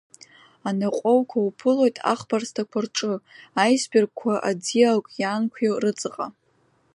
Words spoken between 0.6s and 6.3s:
Анаҟәоуқәа уԥылоит ахбарсҭақәа рҿы, аисбергқәа аӡи аокеанқәеи рыҵаҟа.